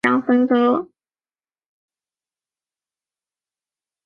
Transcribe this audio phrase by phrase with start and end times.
[0.03, 0.91] 贝尔纳克德巴人口变化图示